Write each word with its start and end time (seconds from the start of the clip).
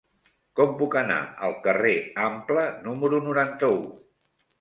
Com 0.59 0.71
puc 0.77 0.95
anar 1.01 1.17
al 1.47 1.53
carrer 1.67 1.91
Ample 2.29 2.63
número 2.87 3.21
noranta-u? 3.27 3.77